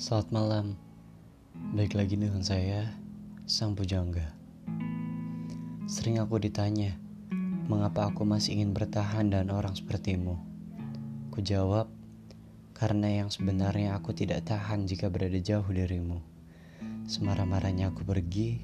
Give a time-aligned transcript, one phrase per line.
[0.00, 0.66] Selamat malam,
[1.76, 2.88] baik lagi dengan saya,
[3.44, 4.32] Sang Pujangga.
[5.84, 6.96] Sering aku ditanya,
[7.68, 10.40] mengapa aku masih ingin bertahan dan orang sepertimu?
[11.28, 11.92] Ku jawab,
[12.72, 16.24] karena yang sebenarnya aku tidak tahan jika berada jauh darimu.
[17.04, 18.56] Semarah-marahnya aku pergi,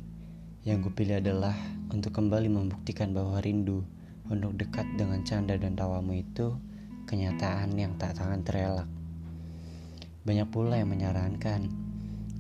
[0.64, 1.53] yang kupilih adalah
[1.93, 3.84] untuk kembali membuktikan bahwa rindu
[4.32, 6.57] untuk dekat dengan canda dan tawamu itu
[7.05, 8.89] kenyataan yang tak tahan terelak.
[10.27, 11.71] Banyak pula yang menyarankan,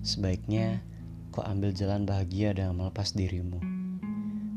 [0.02, 0.82] sebaiknya
[1.30, 3.62] kau ambil jalan bahagia dengan melepas dirimu.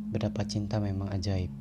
[0.09, 1.53] Betapa cinta memang ajaib.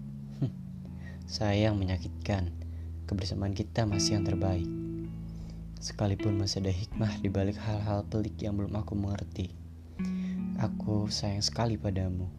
[1.28, 2.56] Sayang menyakitkan,
[3.04, 4.64] kebersamaan kita masih yang terbaik.
[5.76, 9.52] Sekalipun masih ada hikmah di balik hal-hal pelik yang belum aku mengerti.
[10.56, 12.32] Aku sayang sekali padamu,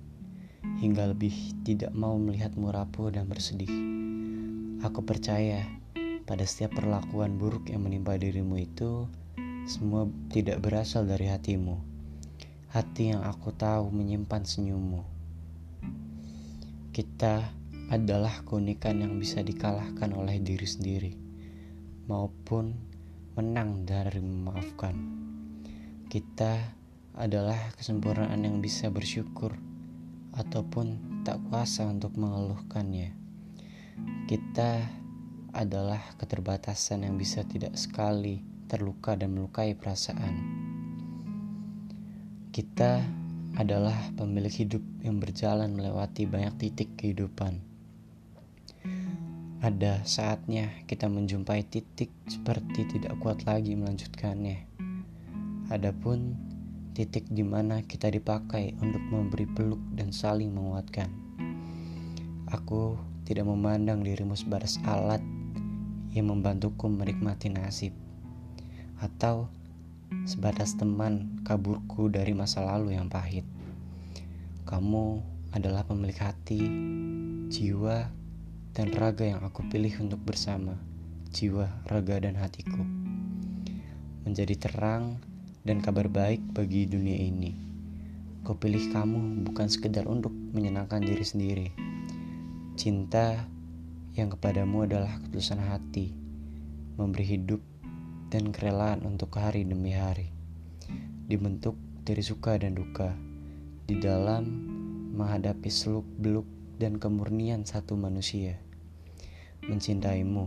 [0.81, 3.69] hingga lebih tidak mau melihatmu rapuh dan bersedih.
[4.81, 5.69] Aku percaya
[6.25, 9.09] pada setiap perlakuan buruk yang menimpa dirimu itu,
[9.65, 11.75] semua tidak berasal dari hatimu.
[12.69, 15.01] Hati yang aku tahu menyimpan senyummu.
[16.93, 17.49] Kita
[17.89, 21.13] adalah keunikan yang bisa dikalahkan oleh diri sendiri,
[22.05, 22.77] maupun
[23.33, 24.95] menang dari memaafkan.
[26.05, 26.77] Kita
[27.17, 29.57] adalah kesempurnaan yang bisa bersyukur
[30.37, 33.17] ataupun tak kuasa untuk mengeluhkannya.
[34.29, 34.85] Kita
[35.49, 40.37] adalah keterbatasan yang bisa tidak sekali terluka dan melukai perasaan.
[42.53, 43.01] Kita
[43.57, 47.65] adalah pemilik hidup yang berjalan melewati banyak titik kehidupan.
[49.59, 54.63] Ada saatnya kita menjumpai titik seperti tidak kuat lagi melanjutkannya.
[55.67, 56.37] Adapun
[56.95, 61.11] titik di mana kita dipakai untuk memberi peluk dan saling menguatkan.
[62.47, 62.95] Aku
[63.27, 65.21] tidak memandang dirimu sebatas alat
[66.15, 67.93] yang membantuku menikmati nasib,
[68.99, 69.47] atau
[70.25, 73.45] sebatas teman kaburku dari masa lalu yang pahit.
[74.67, 76.61] Kamu adalah pemilik hati,
[77.49, 78.09] jiwa,
[78.73, 80.77] dan raga yang aku pilih untuk bersama,
[81.33, 82.85] jiwa, raga, dan hatiku.
[84.23, 85.17] Menjadi terang
[85.65, 87.57] dan kabar baik bagi dunia ini.
[88.45, 91.67] Kau pilih kamu bukan sekedar untuk menyenangkan diri sendiri.
[92.77, 93.49] Cinta
[94.15, 96.13] yang kepadamu adalah ketulusan hati,
[96.95, 97.61] memberi hidup
[98.29, 100.29] dan kerelaan untuk hari demi hari,
[101.25, 101.73] dibentuk
[102.05, 103.17] dari suka dan duka,
[103.89, 104.45] di dalam
[105.17, 106.45] menghadapi seluk-beluk
[106.77, 108.61] dan kemurnian satu manusia.
[109.65, 110.45] Mencintaimu,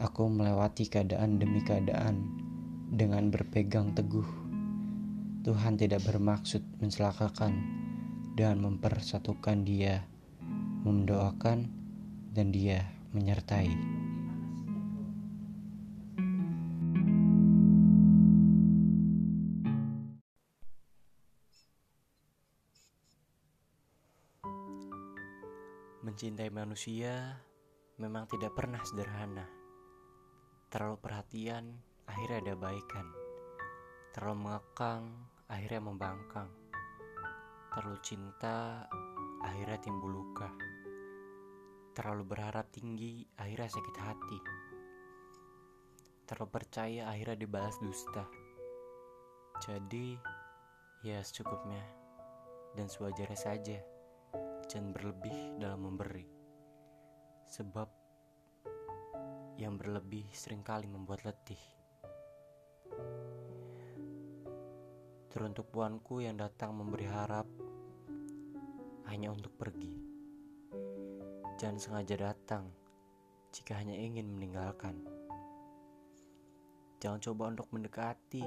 [0.00, 2.24] aku melewati keadaan demi keadaan
[2.90, 4.26] dengan berpegang teguh.
[5.44, 7.52] Tuhan tidak bermaksud mencelakakan
[8.34, 10.08] dan mempersatukan dia,
[10.82, 11.68] mendoakan
[12.32, 14.03] dan dia menyertai.
[26.14, 27.42] Mencintai manusia
[27.98, 29.50] memang tidak pernah sederhana.
[30.70, 31.74] Terlalu perhatian,
[32.06, 33.10] akhirnya ada baikan.
[34.14, 35.10] Terlalu mengekang,
[35.50, 36.46] akhirnya membangkang.
[37.74, 38.86] Terlalu cinta,
[39.42, 40.54] akhirnya timbul luka.
[41.98, 44.38] Terlalu berharap tinggi, akhirnya sakit hati.
[46.30, 48.22] Terlalu percaya, akhirnya dibalas dusta.
[49.66, 50.14] Jadi,
[51.02, 51.82] ya secukupnya
[52.78, 53.93] dan sewajarnya saja.
[54.74, 56.26] Jangan berlebih dalam memberi.
[57.46, 57.86] Sebab
[59.54, 61.62] yang berlebih sering kali membuat letih.
[65.30, 67.46] Teruntuk puanku yang datang memberi harap
[69.06, 69.94] hanya untuk pergi.
[71.54, 72.66] Jangan sengaja datang
[73.54, 74.98] jika hanya ingin meninggalkan.
[76.98, 78.42] Jangan coba untuk mendekati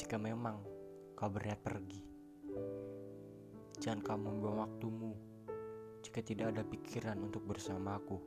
[0.00, 0.64] jika memang
[1.12, 2.13] kau berniat pergi.
[3.82, 5.12] Jangan kamu membuang waktumu
[6.04, 8.22] jika tidak ada pikiran untuk bersamaku.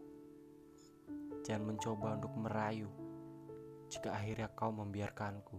[1.45, 2.89] Jangan mencoba untuk merayu
[3.87, 5.57] jika akhirnya kau membiarkanku.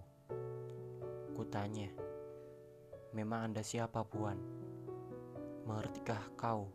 [1.33, 1.89] Kutanya,
[3.17, 4.37] memang Anda siapa puan?
[5.65, 6.69] Mengertikah kau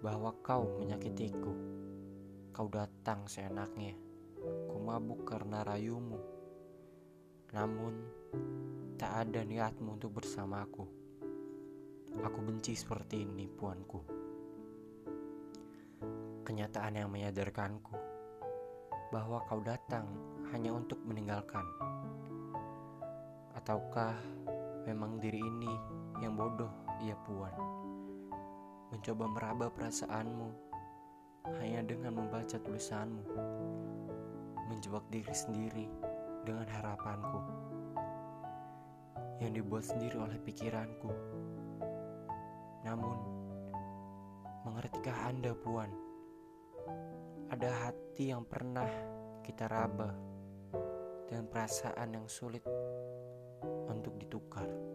[0.00, 1.52] bahwa kau menyakitiku.
[2.56, 3.94] Kau datang seenaknya,
[4.66, 6.18] ku mabuk karena rayumu.
[7.52, 7.94] Namun,
[8.96, 11.07] tak ada niatmu untuk bersamaku.
[12.24, 14.00] Aku benci seperti ini, puanku.
[16.42, 17.94] Kenyataan yang menyadarkanku
[19.12, 20.08] bahwa kau datang
[20.50, 21.64] hanya untuk meninggalkan.
[23.54, 24.16] Ataukah
[24.88, 25.72] memang diri ini
[26.24, 26.72] yang bodoh,
[27.04, 27.78] ya puan?
[28.88, 30.48] mencoba meraba perasaanmu
[31.60, 33.24] hanya dengan membaca tulisanmu,
[34.68, 35.86] menjebak diri sendiri
[36.44, 37.40] dengan harapanku
[39.44, 41.12] yang dibuat sendiri oleh pikiranku.
[42.88, 43.20] Namun,
[44.64, 45.92] mengertikah Anda, Puan?
[47.52, 48.88] Ada hati yang pernah
[49.44, 50.16] kita raba
[51.28, 52.64] dan perasaan yang sulit
[53.92, 54.87] untuk ditukar.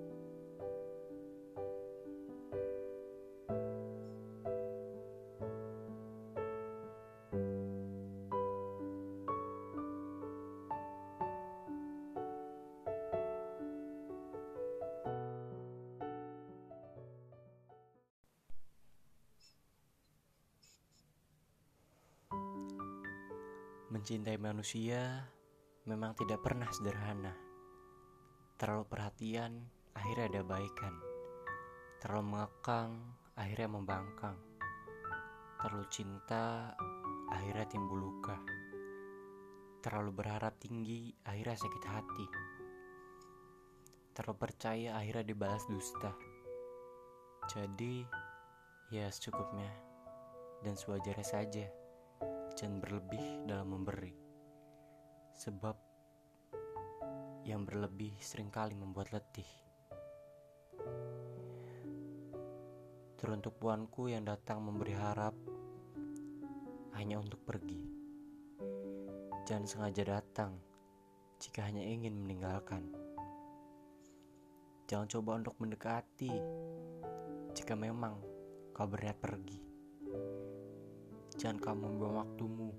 [23.93, 25.21] Mencintai manusia
[25.85, 27.29] memang tidak pernah sederhana.
[28.57, 30.97] Terlalu perhatian, akhirnya ada baikan.
[32.01, 32.97] Terlalu mengekang,
[33.37, 34.33] akhirnya membangkang.
[35.61, 36.73] Terlalu cinta,
[37.29, 38.41] akhirnya timbul luka.
[39.85, 42.27] Terlalu berharap tinggi, akhirnya sakit hati.
[44.17, 46.17] Terlalu percaya, akhirnya dibalas dusta.
[47.45, 48.01] Jadi,
[48.89, 49.69] ya secukupnya
[50.65, 51.82] dan sewajarnya saja
[52.53, 54.13] jangan berlebih dalam memberi.
[55.33, 55.77] Sebab
[57.43, 59.49] yang berlebih sering kali membuat letih.
[63.17, 65.35] Teruntuk puanku yang datang memberi harap
[66.95, 67.81] hanya untuk pergi.
[69.43, 70.55] Jangan sengaja datang
[71.41, 72.87] jika hanya ingin meninggalkan.
[74.87, 76.31] Jangan coba untuk mendekati
[77.51, 78.19] jika memang
[78.71, 79.72] kau berniat pergi.
[81.33, 82.69] Jangan kamu membuang waktumu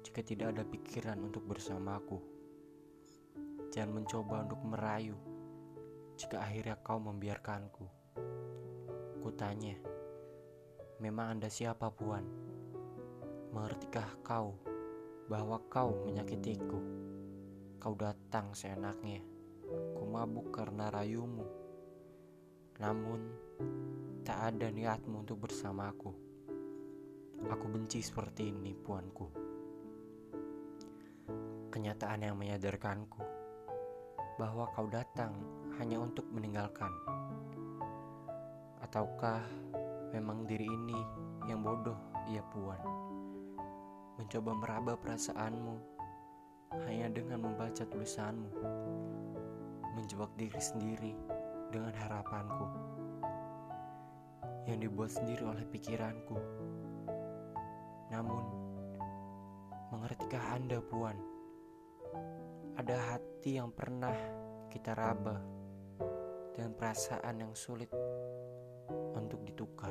[0.00, 2.18] jika tidak ada pikiran untuk bersamaku.
[3.68, 5.16] Jangan mencoba untuk merayu
[6.16, 7.84] jika akhirnya kau membiarkanku.
[9.20, 9.76] Kutanya,
[11.04, 12.24] memang Anda siapa puan?
[13.52, 14.56] Mengertikah kau
[15.28, 16.80] bahwa kau menyakitiku?
[17.76, 19.20] Kau datang seenaknya,
[19.92, 21.44] ku mabuk karena rayumu.
[22.80, 23.20] Namun,
[24.24, 26.25] tak ada niatmu untuk bersamaku.
[27.46, 29.30] Aku benci seperti ini, puanku.
[31.70, 33.22] Kenyataan yang menyadarkanku
[34.34, 35.30] bahwa kau datang
[35.78, 36.90] hanya untuk meninggalkan.
[38.82, 39.46] Ataukah
[40.10, 40.98] memang diri ini
[41.46, 41.94] yang bodoh,
[42.26, 42.82] ya puan?
[44.18, 45.76] Mencoba meraba perasaanmu
[46.82, 48.50] hanya dengan membaca tulisanmu.
[49.94, 51.14] Menjebak diri sendiri
[51.70, 52.66] dengan harapanku
[54.66, 56.34] yang dibuat sendiri oleh pikiranku
[60.06, 61.18] mengertikah Anda, Puan?
[62.78, 64.14] Ada hati yang pernah
[64.70, 65.34] kita raba
[66.54, 67.90] dan perasaan yang sulit
[69.18, 69.90] untuk ditukar.